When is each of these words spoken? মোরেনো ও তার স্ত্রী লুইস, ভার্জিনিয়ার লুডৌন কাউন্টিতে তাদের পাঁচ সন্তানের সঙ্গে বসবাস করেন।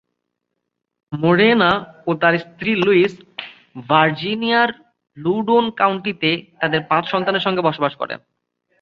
মোরেনো 1.11 1.71
ও 2.07 2.11
তার 2.21 2.33
স্ত্রী 2.37 2.71
লুইস, 2.85 3.13
ভার্জিনিয়ার 3.89 4.69
লুডৌন 5.17 5.65
কাউন্টিতে 5.71 6.31
তাদের 6.59 6.81
পাঁচ 6.89 7.03
সন্তানের 7.07 7.45
সঙ্গে 7.45 7.61
বসবাস 7.61 7.93
করেন। 7.95 8.19